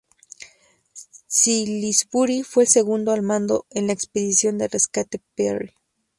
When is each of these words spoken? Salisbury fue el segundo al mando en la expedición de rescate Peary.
Salisbury 1.27 2.41
fue 2.41 2.63
el 2.63 2.69
segundo 2.69 3.11
al 3.11 3.21
mando 3.21 3.67
en 3.69 3.85
la 3.85 3.93
expedición 3.93 4.57
de 4.57 4.67
rescate 4.67 5.21
Peary. 5.35 5.75